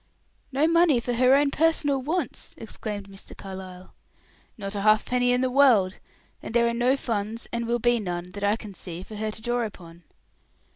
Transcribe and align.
"No 0.51 0.67
money 0.67 0.99
for 0.99 1.13
her 1.13 1.35
own 1.35 1.51
personal 1.51 2.01
wants!" 2.01 2.55
exclaimed 2.57 3.07
Mr. 3.07 3.37
Carlyle. 3.37 3.93
"Not 4.57 4.73
a 4.75 4.81
halfpenny 4.81 5.31
in 5.31 5.41
the 5.41 5.51
world. 5.51 5.99
And 6.41 6.55
there 6.55 6.67
are 6.67 6.73
no 6.73 6.97
funds, 6.97 7.47
and 7.53 7.67
will 7.67 7.77
be 7.77 7.99
none, 7.99 8.31
that 8.31 8.43
I 8.43 8.55
can 8.55 8.73
see, 8.73 9.03
for 9.03 9.15
her 9.17 9.29
to 9.29 9.41
draw 9.43 9.63
upon." 9.63 10.01